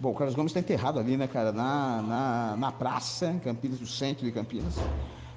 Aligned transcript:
Bom, 0.00 0.10
o 0.10 0.14
Carlos 0.14 0.36
Gomes 0.36 0.50
está 0.50 0.60
enterrado 0.60 1.00
ali, 1.00 1.16
né, 1.16 1.26
cara, 1.26 1.50
na, 1.50 2.02
na, 2.02 2.56
na 2.56 2.72
praça, 2.72 3.26
em 3.26 3.38
Campinas, 3.40 3.80
no 3.80 3.86
centro 3.86 4.24
de 4.24 4.30
Campinas, 4.30 4.76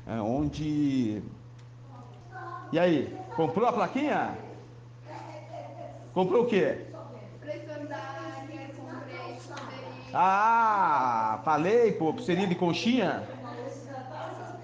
é, 0.05 0.21
onde. 0.21 1.23
E 2.71 2.77
aí, 2.77 3.17
comprou 3.35 3.67
a 3.67 3.73
plaquinha? 3.73 4.37
Comprou 6.13 6.43
o 6.43 6.45
quê? 6.45 6.85
Ah, 10.13 11.39
falei, 11.43 11.93
pô, 11.93 12.15
seria 12.19 12.45
de 12.45 12.55
conchinha? 12.55 13.23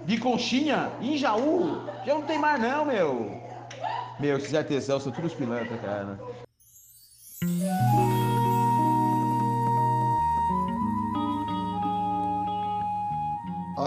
De 0.05 0.18
conchinha? 0.20 0.91
Em 1.02 1.18
Jaú? 1.18 1.82
Já 2.05 2.14
não 2.14 2.21
tem 2.23 2.38
mais 2.38 2.61
não, 2.61 2.86
meu. 2.86 3.41
Meu, 4.20 4.38
esses 4.38 4.54
artesãos 4.54 5.04
são 5.04 5.11
todos 5.11 5.34
pilantras, 5.34 5.79
cara. 5.82 6.20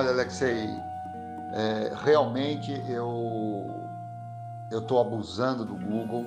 Olha, 0.00 0.12
Alexei, 0.12 0.66
é, 1.52 1.92
realmente 2.02 2.72
eu 2.88 3.68
eu 4.70 4.78
estou 4.78 4.98
abusando 4.98 5.62
do 5.62 5.74
Google, 5.74 6.24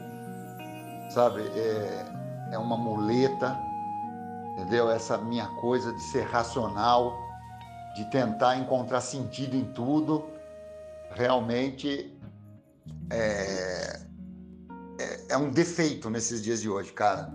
sabe? 1.09 1.41
É, 1.41 2.05
é 2.51 2.57
uma 2.59 2.77
muleta, 2.77 3.57
entendeu? 4.51 4.91
Essa 4.91 5.17
minha 5.17 5.47
coisa 5.59 5.91
de 5.91 6.01
ser 6.03 6.21
racional, 6.21 7.17
de 7.95 8.05
tentar 8.11 8.57
encontrar 8.57 9.01
sentido 9.01 9.55
em 9.55 9.65
tudo, 9.73 10.23
realmente 11.09 12.15
é, 13.09 13.99
é, 14.99 15.25
é 15.29 15.37
um 15.37 15.49
defeito 15.49 16.11
nesses 16.11 16.43
dias 16.43 16.61
de 16.61 16.69
hoje, 16.69 16.93
cara. 16.93 17.33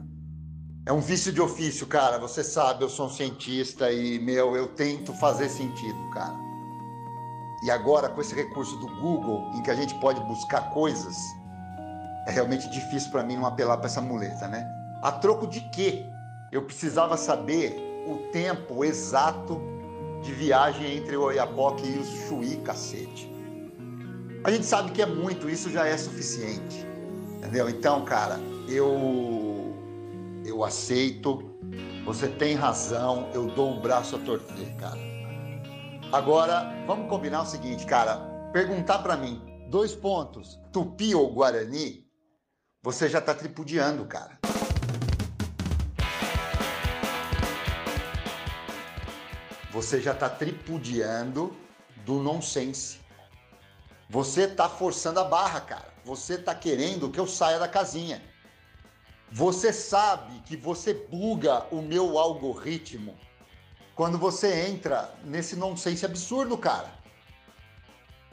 É 0.88 0.92
um 0.92 1.00
vício 1.00 1.30
de 1.30 1.38
ofício, 1.38 1.86
cara. 1.86 2.18
Você 2.18 2.42
sabe, 2.42 2.82
eu 2.82 2.88
sou 2.88 3.08
um 3.08 3.10
cientista 3.10 3.92
e, 3.92 4.18
meu, 4.20 4.56
eu 4.56 4.68
tento 4.68 5.12
fazer 5.12 5.50
sentido, 5.50 5.98
cara. 6.14 6.34
E 7.62 7.70
agora, 7.70 8.08
com 8.08 8.22
esse 8.22 8.34
recurso 8.34 8.74
do 8.78 8.86
Google, 8.98 9.52
em 9.54 9.62
que 9.62 9.70
a 9.70 9.74
gente 9.74 9.94
pode 9.96 10.18
buscar 10.20 10.70
coisas, 10.70 11.14
é 12.26 12.30
realmente 12.30 12.70
difícil 12.70 13.10
para 13.10 13.22
mim 13.22 13.36
não 13.36 13.44
apelar 13.44 13.76
para 13.76 13.84
essa 13.84 14.00
muleta, 14.00 14.48
né? 14.48 14.66
A 15.02 15.12
troco 15.12 15.46
de 15.46 15.60
quê? 15.72 16.06
Eu 16.50 16.62
precisava 16.62 17.18
saber 17.18 17.76
o 18.06 18.30
tempo 18.32 18.82
exato 18.82 19.60
de 20.22 20.32
viagem 20.32 20.96
entre 20.96 21.18
o 21.18 21.24
Oiapoque 21.24 21.86
e 21.86 21.98
o 21.98 22.04
Chuí, 22.26 22.56
cacete. 22.64 23.30
A 24.42 24.50
gente 24.50 24.64
sabe 24.64 24.92
que 24.92 25.02
é 25.02 25.06
muito, 25.06 25.50
isso 25.50 25.70
já 25.70 25.86
é 25.86 25.98
suficiente. 25.98 26.86
Entendeu? 27.36 27.68
Então, 27.68 28.06
cara, 28.06 28.40
eu 28.66 29.47
eu 30.48 30.64
aceito, 30.64 31.58
você 32.04 32.26
tem 32.26 32.54
razão, 32.54 33.30
eu 33.34 33.46
dou 33.46 33.76
o 33.76 33.80
braço 33.80 34.16
a 34.16 34.18
torcer, 34.18 34.74
cara. 34.76 34.98
Agora, 36.10 36.72
vamos 36.86 37.08
combinar 37.08 37.42
o 37.42 37.46
seguinte, 37.46 37.84
cara, 37.84 38.16
perguntar 38.52 39.00
para 39.00 39.16
mim, 39.16 39.42
dois 39.68 39.94
pontos, 39.94 40.58
Tupi 40.72 41.14
ou 41.14 41.32
Guarani, 41.32 42.06
você 42.82 43.08
já 43.08 43.20
tá 43.20 43.34
tripudiando, 43.34 44.06
cara. 44.06 44.38
Você 49.70 50.00
já 50.00 50.14
tá 50.14 50.30
tripudiando 50.30 51.54
do 52.06 52.14
nonsense. 52.14 53.00
Você 54.08 54.48
tá 54.48 54.66
forçando 54.66 55.20
a 55.20 55.24
barra, 55.24 55.60
cara. 55.60 55.92
Você 56.04 56.38
tá 56.38 56.54
querendo 56.54 57.10
que 57.10 57.20
eu 57.20 57.26
saia 57.26 57.58
da 57.58 57.68
casinha. 57.68 58.22
Você 59.30 59.72
sabe 59.72 60.40
que 60.46 60.56
você 60.56 60.94
buga 60.94 61.66
o 61.70 61.82
meu 61.82 62.18
algoritmo 62.18 63.14
quando 63.94 64.16
você 64.16 64.66
entra 64.68 65.14
nesse 65.22 65.54
nonsense 65.54 66.06
absurdo, 66.06 66.56
cara. 66.56 66.90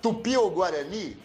Tupi 0.01 0.37
ou 0.37 0.49
Guarani? 0.51 1.17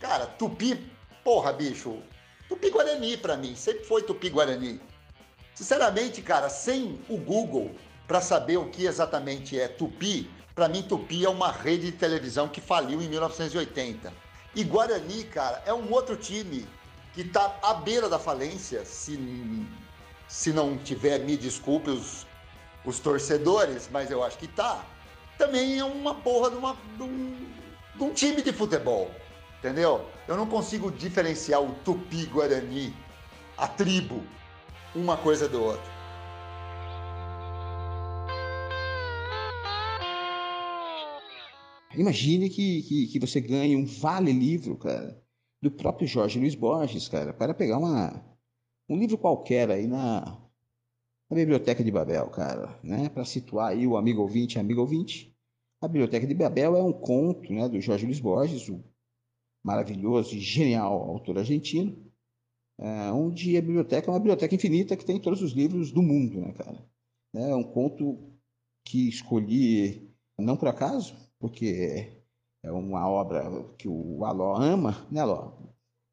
Cara, 0.00 0.26
Tupi, 0.26 0.90
porra, 1.22 1.52
bicho. 1.52 2.02
Tupi 2.48 2.70
Guarani 2.70 3.16
para 3.16 3.36
mim, 3.36 3.54
sempre 3.54 3.84
foi 3.84 4.02
Tupi 4.02 4.28
Guarani. 4.28 4.80
Sinceramente, 5.54 6.20
cara, 6.20 6.48
sem 6.48 7.00
o 7.08 7.16
Google 7.16 7.70
para 8.08 8.20
saber 8.20 8.56
o 8.56 8.70
que 8.70 8.86
exatamente 8.86 9.58
é 9.58 9.68
Tupi, 9.68 10.28
para 10.54 10.68
mim 10.68 10.82
Tupi 10.82 11.24
é 11.24 11.28
uma 11.28 11.52
rede 11.52 11.92
de 11.92 11.96
televisão 11.96 12.48
que 12.48 12.60
faliu 12.60 13.00
em 13.00 13.08
1980. 13.08 14.12
E 14.54 14.64
Guarani, 14.64 15.24
cara, 15.24 15.62
é 15.64 15.72
um 15.72 15.92
outro 15.92 16.16
time 16.16 16.66
que 17.12 17.20
está 17.22 17.58
à 17.62 17.74
beira 17.74 18.08
da 18.08 18.18
falência, 18.18 18.84
se, 18.84 19.18
se 20.28 20.52
não 20.52 20.78
tiver, 20.78 21.18
me 21.20 21.36
desculpe 21.36 21.90
os, 21.90 22.26
os 22.84 22.98
torcedores, 22.98 23.88
mas 23.92 24.10
eu 24.10 24.22
acho 24.22 24.38
que 24.38 24.48
tá. 24.48 24.84
Também 25.36 25.78
é 25.78 25.84
uma 25.84 26.14
porra 26.14 26.50
de, 26.50 26.56
uma, 26.56 26.76
de, 26.96 27.02
um, 27.02 27.46
de 27.96 28.02
um 28.02 28.12
time 28.12 28.42
de 28.42 28.52
futebol, 28.52 29.10
entendeu? 29.58 30.06
Eu 30.26 30.36
não 30.36 30.46
consigo 30.46 30.90
diferenciar 30.90 31.62
o 31.62 31.74
Tupi-Guarani, 31.84 32.94
a 33.58 33.66
tribo, 33.68 34.22
uma 34.94 35.16
coisa 35.16 35.48
do 35.48 35.62
outro. 35.62 35.92
Imagine 41.94 42.48
que, 42.48 42.82
que, 42.82 43.06
que, 43.08 43.18
você 43.20 43.38
ganhe 43.38 43.76
um 43.76 43.84
vale 43.84 44.32
livro, 44.32 44.76
cara, 44.76 45.22
do 45.62 45.70
próprio 45.70 46.08
Jorge 46.08 46.40
Luiz 46.40 46.56
Borges, 46.56 47.08
cara, 47.08 47.32
para 47.32 47.54
pegar 47.54 47.78
uma, 47.78 48.20
um 48.88 48.98
livro 48.98 49.16
qualquer 49.16 49.70
aí 49.70 49.86
na, 49.86 50.22
na 51.30 51.36
Biblioteca 51.36 51.84
de 51.84 51.90
Babel, 51.90 52.28
cara, 52.30 52.78
né? 52.82 53.08
Para 53.08 53.24
situar 53.24 53.68
aí 53.68 53.86
o 53.86 53.96
amigo 53.96 54.20
ouvinte, 54.20 54.58
amigo 54.58 54.80
ouvinte. 54.80 55.32
A 55.80 55.86
Biblioteca 55.86 56.26
de 56.26 56.34
Babel 56.34 56.76
é 56.76 56.82
um 56.82 56.92
conto, 56.92 57.52
né, 57.52 57.68
do 57.68 57.80
Jorge 57.80 58.04
Luiz 58.04 58.20
Borges, 58.20 58.68
o 58.68 58.82
maravilhoso 59.64 60.34
e 60.36 60.40
genial 60.40 60.92
autor 60.92 61.38
argentino, 61.38 61.96
é, 62.78 63.12
onde 63.12 63.56
a 63.56 63.60
biblioteca 63.60 64.08
é 64.08 64.10
uma 64.10 64.18
biblioteca 64.18 64.54
infinita 64.54 64.96
que 64.96 65.04
tem 65.04 65.20
todos 65.20 65.42
os 65.42 65.52
livros 65.52 65.92
do 65.92 66.02
mundo, 66.02 66.40
né, 66.40 66.52
cara? 66.52 66.84
É 67.34 67.54
um 67.54 67.62
conto 67.62 68.32
que 68.84 69.08
escolhi 69.08 70.12
não 70.38 70.56
por 70.56 70.68
acaso, 70.68 71.16
porque 71.38 72.21
é 72.62 72.70
uma 72.70 73.08
obra 73.08 73.42
que 73.76 73.88
o 73.88 74.24
Aló 74.24 74.54
ama, 74.56 75.06
né, 75.10 75.20
Aló? 75.20 75.52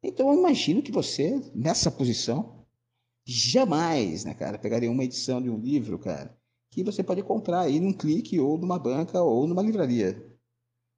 Então 0.02 0.32
eu 0.32 0.38
imagino 0.38 0.82
que 0.82 0.90
você, 0.90 1.38
nessa 1.54 1.90
posição, 1.90 2.66
jamais, 3.26 4.24
né, 4.24 4.34
cara, 4.34 4.58
pegaria 4.58 4.90
uma 4.90 5.04
edição 5.04 5.40
de 5.40 5.48
um 5.50 5.58
livro, 5.58 5.98
cara, 5.98 6.36
que 6.72 6.82
você 6.82 7.02
pode 7.02 7.22
comprar 7.22 7.60
aí 7.60 7.78
num 7.78 7.92
clique 7.92 8.40
ou 8.40 8.58
numa 8.58 8.78
banca 8.78 9.22
ou 9.22 9.46
numa 9.46 9.62
livraria, 9.62 10.38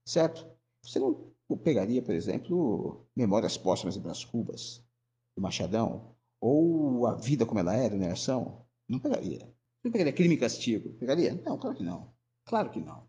certo? 0.06 0.46
Você 0.84 0.98
não 0.98 1.32
pegaria, 1.62 2.02
por 2.02 2.14
exemplo, 2.14 3.06
Memórias 3.14 3.56
Póstumas 3.56 3.94
de 3.94 4.00
Brás 4.00 4.24
Cubas, 4.24 4.82
do 5.36 5.42
Machadão, 5.42 6.14
ou 6.40 7.06
A 7.06 7.14
Vida 7.14 7.46
Como 7.46 7.60
Ela 7.60 7.74
Era, 7.74 7.96
né, 7.96 8.12
Ação? 8.12 8.66
Não 8.88 8.98
pegaria. 8.98 9.52
Não 9.84 9.90
pegaria 9.90 10.12
Crime 10.12 10.34
e 10.34 10.38
Castigo? 10.38 10.92
Pegaria? 10.94 11.34
Não, 11.44 11.58
claro 11.58 11.76
que 11.76 11.82
não. 11.82 12.12
Claro 12.44 12.70
que 12.70 12.80
não. 12.80 13.06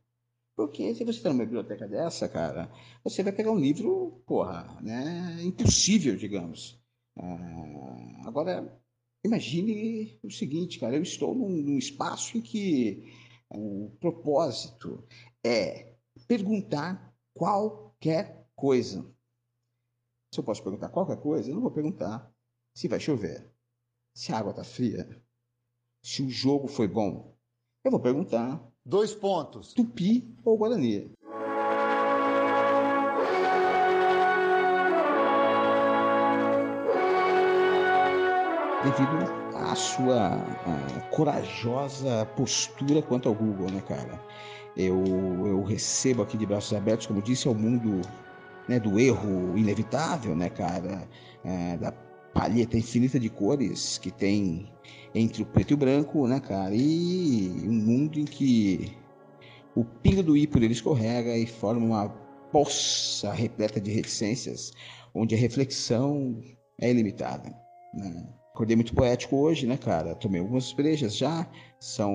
Porque 0.56 0.94
se 0.94 1.04
você 1.04 1.18
está 1.18 1.30
numa 1.30 1.46
biblioteca 1.46 1.88
dessa, 1.88 2.30
cara, 2.30 2.72
você 3.04 3.24
vai 3.24 3.34
pegar 3.34 3.52
um 3.52 3.60
livro, 3.60 4.22
porra, 4.26 4.80
né, 4.82 5.42
impossível, 5.42 6.16
digamos. 6.16 6.80
Ah, 7.18 8.28
agora, 8.28 8.80
imagine 9.24 10.20
o 10.24 10.30
seguinte, 10.30 10.80
cara, 10.80 10.96
eu 10.96 11.02
estou 11.02 11.34
num, 11.34 11.50
num 11.50 11.78
espaço 11.78 12.38
em 12.38 12.42
que 12.42 13.12
o 13.50 13.92
propósito 14.00 15.08
é 15.44 15.96
perguntar 16.28 17.16
qualquer 17.34 18.48
coisa. 18.56 19.04
Se 20.34 20.40
eu 20.40 20.44
posso 20.44 20.64
perguntar 20.64 20.90
qualquer 20.90 21.18
coisa, 21.20 21.50
eu 21.50 21.56
não 21.56 21.62
vou 21.62 21.72
perguntar 21.72 22.32
se 22.76 22.88
vai 22.88 23.00
chover, 23.00 23.52
se 24.16 24.32
a 24.32 24.38
água 24.38 24.52
está 24.52 24.64
fria, 24.64 25.22
se 26.04 26.22
o 26.22 26.30
jogo 26.30 26.68
foi 26.68 26.88
bom. 26.88 27.36
Eu 27.84 27.92
vou 27.92 28.00
perguntar 28.00 28.73
Dois 28.86 29.14
pontos. 29.14 29.74
Tupi 29.74 30.28
ou 30.44 30.58
Guarani? 30.58 31.10
Devido 38.84 39.32
à 39.56 39.74
sua 39.74 40.38
corajosa 41.12 42.26
postura 42.36 43.02
quanto 43.02 43.30
ao 43.30 43.36
Google, 43.36 43.72
né, 43.72 43.82
cara? 43.88 44.20
Eu, 44.76 45.02
eu 45.46 45.64
recebo 45.64 46.22
aqui 46.22 46.38
de 46.38 46.46
braços 46.46 46.74
abertos, 46.74 47.08
como 47.08 47.22
disse, 47.22 47.48
ao 47.48 47.56
mundo 47.56 48.02
né, 48.68 48.82
do 48.82 49.00
erro 49.00 49.58
inevitável, 49.58 50.36
né, 50.36 50.50
cara? 50.50 51.08
É, 51.46 51.78
da 51.78 51.94
palheta 52.34 52.78
infinita 52.78 53.20
de 53.20 53.30
cores 53.30 53.98
que 53.98 54.12
tem 54.12 54.68
entre 55.14 55.44
o 55.44 55.46
preto 55.46 55.72
e 55.72 55.74
o 55.76 55.78
branco, 55.78 56.28
né, 56.28 56.40
cara? 56.40 56.74
E 56.74 57.50
um 57.66 57.74
mundo 57.74 58.20
em 58.20 58.26
que 58.26 58.98
o 59.76 59.84
pingo 59.84 60.24
do 60.24 60.36
i 60.36 60.48
por 60.48 60.62
ele 60.62 60.74
escorrega 60.74 61.38
e 61.38 61.46
forma 61.46 61.86
uma 61.86 62.10
poça 62.52 63.32
repleta 63.32 63.80
de 63.80 63.92
reticências, 63.92 64.72
onde 65.14 65.36
a 65.36 65.38
reflexão 65.38 66.40
é 66.80 66.90
ilimitada. 66.90 67.50
Né? 67.94 68.28
Acordei 68.54 68.76
muito 68.76 68.94
poético 68.94 69.38
hoje, 69.38 69.66
né, 69.66 69.78
cara? 69.78 70.14
Tomei 70.16 70.40
algumas 70.40 70.72
brejas 70.74 71.18
já, 71.18 71.50
São, 71.80 72.14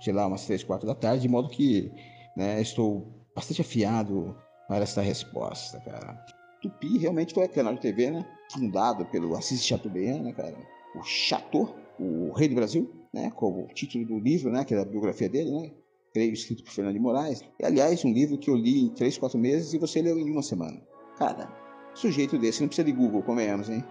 sei 0.00 0.12
lá, 0.12 0.26
umas 0.26 0.44
três, 0.44 0.64
quatro 0.64 0.86
da 0.86 0.94
tarde, 0.94 1.22
de 1.22 1.28
modo 1.28 1.48
que 1.48 1.92
né, 2.36 2.60
estou 2.60 3.06
bastante 3.34 3.60
afiado 3.60 4.36
para 4.68 4.82
esta 4.82 5.00
resposta, 5.00 5.78
cara. 5.80 6.24
Tupi 6.64 6.96
realmente 6.96 7.34
foi 7.34 7.46
canal 7.46 7.74
de 7.74 7.80
TV, 7.80 8.10
né? 8.10 8.24
Fundado 8.50 9.04
pelo 9.06 9.36
Assis 9.36 9.62
Chateaubriand, 9.62 10.22
né, 10.22 10.32
cara? 10.32 10.56
O 10.96 11.02
Chateau, 11.02 11.76
o 12.00 12.32
rei 12.32 12.48
do 12.48 12.54
Brasil, 12.54 12.90
né? 13.12 13.30
Como 13.34 13.64
o 13.64 13.66
título 13.68 14.06
do 14.06 14.18
livro, 14.18 14.50
né? 14.50 14.64
Que 14.64 14.74
é 14.74 14.80
a 14.80 14.84
biografia 14.84 15.28
dele, 15.28 15.50
né? 15.50 15.70
Creio, 16.14 16.32
escrito 16.32 16.64
por 16.64 16.72
Fernando 16.72 16.94
de 16.94 17.00
Moraes. 17.00 17.42
E, 17.60 17.66
aliás, 17.66 18.02
um 18.02 18.12
livro 18.12 18.38
que 18.38 18.48
eu 18.48 18.56
li 18.56 18.84
em 18.84 18.88
três, 18.88 19.18
quatro 19.18 19.38
meses 19.38 19.74
e 19.74 19.78
você 19.78 20.00
leu 20.00 20.18
em 20.18 20.30
uma 20.30 20.42
semana. 20.42 20.80
Cara, 21.18 21.52
sujeito 21.94 22.38
desse 22.38 22.62
não 22.62 22.68
precisa 22.68 22.86
de 22.86 22.92
Google, 22.92 23.22
convenhamos, 23.22 23.68
hein? 23.68 23.84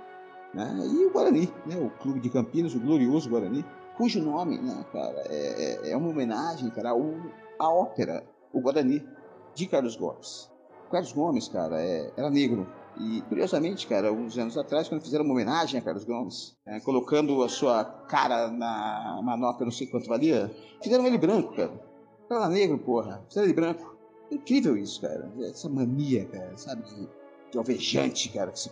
Né? 0.56 0.76
E 0.92 1.06
o 1.06 1.12
Guarani, 1.12 1.48
né? 1.68 1.78
O 1.78 1.92
Clube 2.02 2.20
de 2.22 2.30
Campinas, 2.32 2.74
o 2.74 2.80
glorioso 2.80 3.30
Guarani, 3.30 3.64
cujo 3.98 4.20
nome, 4.20 4.58
né, 4.58 4.84
cara, 4.92 5.22
é, 5.28 5.90
é, 5.90 5.92
é 5.92 5.98
uma 5.98 6.10
homenagem, 6.10 6.72
cara, 6.72 6.90
à 6.90 7.70
ópera, 7.70 8.24
o 8.52 8.60
Guarani, 8.60 9.06
de 9.54 9.68
Carlos 9.68 9.96
Gomes. 9.96 10.52
Carlos 10.92 11.12
Gomes, 11.12 11.48
cara, 11.48 11.82
é, 11.82 12.12
era 12.16 12.30
negro. 12.30 12.68
E, 13.00 13.22
curiosamente, 13.24 13.88
cara, 13.88 14.14
uns 14.14 14.38
anos 14.38 14.58
atrás, 14.58 14.88
quando 14.88 15.02
fizeram 15.02 15.26
uma 15.26 15.34
homenagem 15.34 15.80
a 15.80 15.84
Carlos 15.84 16.04
Gomes, 16.04 16.56
é, 16.66 16.80
colocando 16.80 17.44
a 17.44 17.50
sua 17.50 17.84
cara 17.84 18.52
na 18.52 19.20
manopla, 19.24 19.66
não 19.66 19.72
sei 19.72 19.88
quanto 19.88 20.08
valia, 20.08 20.54
fizeram 20.82 21.06
ele 21.06 21.18
branco, 21.18 21.56
cara. 21.56 21.74
Era 22.30 22.50
negro, 22.50 22.78
porra. 22.78 23.24
Fizeram 23.28 23.48
ele 23.48 23.54
branco. 23.54 23.96
Incrível 24.32 24.78
isso, 24.78 25.02
cara. 25.02 25.32
Essa 25.42 25.70
mania, 25.70 26.26
cara, 26.26 26.56
sabe, 26.56 26.84
de, 26.84 27.10
de 27.52 27.58
alvejante, 27.58 28.30
cara. 28.30 28.52
Que 28.52 28.60
se... 28.60 28.72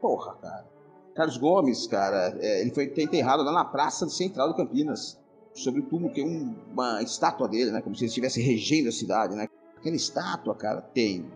Porra, 0.00 0.34
cara. 0.36 0.66
Carlos 1.14 1.36
Gomes, 1.36 1.86
cara, 1.86 2.36
é, 2.40 2.60
ele 2.60 2.70
foi 2.70 2.84
enterrado 2.84 3.42
lá 3.42 3.52
na 3.52 3.64
Praça 3.64 4.08
Central 4.08 4.50
de 4.50 4.56
Campinas, 4.56 5.18
sobre 5.52 5.80
o 5.80 5.84
túmulo 5.84 6.12
que 6.12 6.20
é 6.20 6.24
um, 6.24 6.54
uma 6.72 7.02
estátua 7.02 7.48
dele, 7.48 7.70
né? 7.70 7.82
Como 7.82 7.94
se 7.94 8.02
ele 8.04 8.08
estivesse 8.08 8.40
regendo 8.40 8.88
a 8.88 8.92
cidade, 8.92 9.34
né? 9.34 9.48
Aquela 9.76 9.96
estátua, 9.96 10.54
cara, 10.54 10.80
tem 10.80 11.26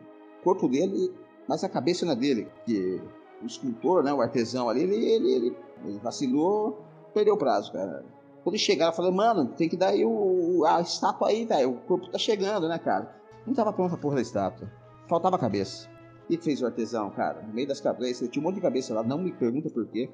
corpo 0.43 0.69
dele, 0.69 1.13
mas 1.49 1.65
a 1.65 1.69
cabeça 1.69 2.05
não 2.05 2.13
é 2.13 2.17
dele. 2.17 2.49
Que 2.65 3.01
o 3.43 3.47
escultor, 3.47 4.03
né? 4.03 4.13
O 4.13 4.21
artesão 4.21 4.69
ali, 4.69 4.83
ele, 4.83 4.97
ele, 4.97 5.33
ele, 5.33 5.57
ele 5.85 5.99
vacilou, 5.99 6.83
perdeu 7.13 7.35
o 7.35 7.39
prazo, 7.39 7.73
cara. 7.73 8.05
Quando 8.43 8.59
chegaram, 8.59 8.93
falaram, 8.93 9.15
mano, 9.15 9.47
tem 9.47 9.69
que 9.69 9.77
dar 9.77 9.89
aí 9.89 10.05
o, 10.05 10.65
a 10.67 10.81
estátua 10.81 11.29
aí, 11.29 11.45
velho. 11.45 11.71
O 11.71 11.77
corpo 11.83 12.11
tá 12.11 12.19
chegando, 12.19 12.69
né, 12.69 12.79
cara? 12.79 13.15
Não 13.47 13.55
tava 13.55 13.73
pronta 13.73 13.95
a 13.95 13.99
porra 13.99 14.17
da 14.17 14.23
estátua. 14.23 14.71
Faltava 15.09 15.37
a 15.37 15.39
cabeça. 15.39 15.89
Que 16.27 16.37
fez 16.37 16.63
o 16.63 16.67
artesão, 16.67 17.11
cara? 17.11 17.43
No 17.43 17.53
meio 17.53 17.69
das 17.69 17.81
cabeças, 17.81 18.29
tinha 18.29 18.43
um 18.43 18.47
monte 18.47 18.57
de 18.57 18.61
cabeça 18.61 18.95
lá, 18.95 19.03
não 19.03 19.19
me 19.19 19.33
pergunta 19.33 19.71
por 19.71 19.87
quê. 19.87 20.09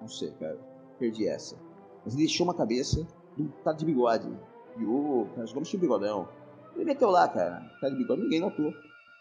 Não 0.00 0.08
sei, 0.08 0.30
cara. 0.32 0.58
Perdi 0.98 1.28
essa. 1.28 1.56
Mas 2.04 2.14
ele 2.14 2.24
deixou 2.24 2.46
uma 2.46 2.54
cabeça 2.54 3.06
de 3.36 3.42
um 3.42 3.48
cara 3.64 3.76
de 3.76 3.84
bigode. 3.84 4.28
E 4.76 4.84
o 4.84 5.26
Carlos 5.34 5.52
Gomes 5.52 5.68
tinha 5.68 5.80
bigodão. 5.80 6.28
Ele 6.74 6.84
meteu 6.84 7.10
lá, 7.10 7.28
cara. 7.28 7.60
Cara 7.80 7.92
de 7.92 7.98
bigode, 7.98 8.22
ninguém 8.22 8.40
notou. 8.40 8.72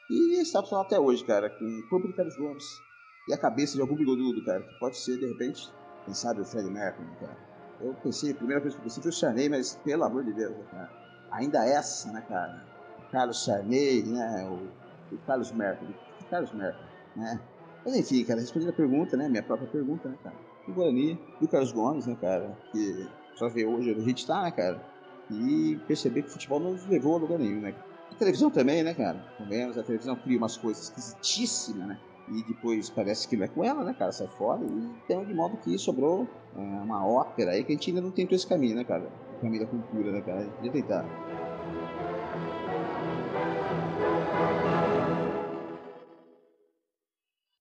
E 0.10 0.42
está 0.42 0.62
funcionando 0.62 0.86
até 0.86 1.00
hoje, 1.00 1.24
cara, 1.26 1.50
com 1.50 1.66
o 1.66 1.90
corpo 1.90 2.08
de 2.08 2.14
Carlos 2.14 2.38
Gomes. 2.38 2.82
E 3.28 3.34
a 3.34 3.38
cabeça 3.38 3.76
de 3.76 3.82
algum 3.82 3.96
bigodudo, 3.96 4.44
cara. 4.46 4.62
Que 4.62 4.80
pode 4.80 4.98
ser, 4.98 5.18
de 5.18 5.28
repente, 5.28 5.70
quem 6.06 6.14
sabe 6.14 6.42
o 6.42 6.46
Fred 6.46 6.70
Mercury, 6.70 7.08
cara. 7.20 7.38
Eu 7.82 7.94
pensei, 7.96 8.32
a 8.32 8.36
primeira 8.36 8.62
coisa 8.62 8.76
que 8.76 8.82
eu 8.82 8.84
pensei 8.84 9.04
foi 9.04 9.12
o 9.12 9.14
Sarney, 9.14 9.50
mas 9.50 9.76
pelo 9.84 10.04
amor 10.04 10.24
de 10.24 10.34
Deus, 10.34 10.56
cara. 10.72 10.90
Ainda 11.32 11.66
essa, 11.66 12.12
né, 12.12 12.24
cara? 12.28 12.66
O 13.00 13.12
Carlos 13.12 13.44
Sarney, 13.44 14.04
né? 14.04 14.48
O, 14.50 15.14
o 15.14 15.18
Carlos 15.28 15.52
Mercury. 15.52 15.94
O 16.22 16.26
Carlos 16.30 16.54
Mercury, 16.54 16.86
né? 17.16 17.40
Mas 17.86 17.96
enfim, 17.96 18.24
cara, 18.24 18.40
respondendo 18.40 18.70
a 18.70 18.74
pergunta, 18.74 19.18
né? 19.18 19.28
Minha 19.28 19.44
própria 19.44 19.68
pergunta, 19.68 20.08
né, 20.08 20.18
cara? 20.24 20.36
O 20.68 20.74
Guarani, 20.74 21.20
do 21.40 21.48
Carlos 21.48 21.72
Gomes, 21.72 22.08
né, 22.08 22.18
cara? 22.20 22.58
Que 22.72 23.08
só 23.36 23.50
vê 23.50 23.66
hoje 23.66 23.92
onde 23.92 24.02
a 24.02 24.04
gente 24.04 24.26
tá, 24.26 24.44
né, 24.44 24.52
cara? 24.52 24.82
E 25.30 25.78
perceber 25.86 26.24
que 26.24 26.30
o 26.30 26.32
futebol 26.32 26.60
não 26.60 26.78
levou 26.90 27.16
a 27.16 27.20
lugar 27.20 27.38
nenhum, 27.38 27.60
né? 27.60 27.76
A 28.12 28.16
televisão 28.16 28.50
também, 28.50 28.84
né, 28.84 28.94
cara? 28.94 29.20
Convenhamos, 29.38 29.78
a 29.78 29.84
televisão 29.84 30.16
cria 30.16 30.38
umas 30.38 30.58
coisas 30.58 30.86
esquisitíssimas, 30.86 31.88
né? 31.88 32.00
E 32.30 32.44
depois 32.44 32.90
parece 32.90 33.28
que 33.28 33.38
não 33.38 33.46
é 33.46 33.48
com 33.48 33.64
ela, 33.64 33.84
né, 33.84 33.94
cara? 33.94 34.12
Sai 34.12 34.28
fora. 34.28 34.62
E 34.62 34.72
então, 35.06 35.24
de 35.24 35.34
modo 35.34 35.56
que 35.58 35.78
sobrou 35.78 36.28
é, 36.56 36.60
uma 36.60 37.06
ópera 37.06 37.52
aí 37.52 37.64
que 37.64 37.72
a 37.72 37.76
gente 37.76 37.90
ainda 37.90 38.02
não 38.02 38.12
tentou 38.12 38.36
esse 38.36 38.46
caminho, 38.46 38.76
né, 38.76 38.84
cara? 38.84 39.10
O 39.38 39.42
caminho 39.42 39.64
da 39.64 39.70
cultura, 39.70 40.12
né, 40.12 40.22
cara? 40.22 40.40
A 40.40 40.44
gente 40.44 40.56
podia 40.56 40.72
tentar. 40.72 41.06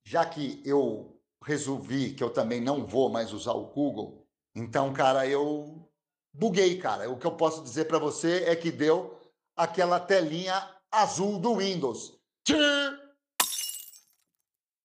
Já 0.04 0.25
que 0.25 0.62
eu 0.64 1.16
resolvi 1.44 2.14
que 2.14 2.25
eu 2.25 2.31
também 2.31 2.60
não 2.60 2.87
vou 2.87 3.10
mais 3.10 3.32
usar 3.32 3.52
o 3.52 3.66
Google, 3.66 4.26
então, 4.54 4.92
cara, 4.92 5.26
eu 5.28 5.87
buguei, 6.32 6.78
cara. 6.78 7.10
O 7.10 7.19
que 7.19 7.26
eu 7.26 7.32
posso 7.32 7.62
dizer 7.62 7.84
para 7.87 7.99
você 7.99 8.44
é 8.46 8.56
que 8.56 8.70
deu 8.70 9.15
aquela 9.56 9.98
telinha 9.98 10.68
azul 10.90 11.38
do 11.38 11.54
Windows. 11.54 12.18
Tchim! 12.44 13.05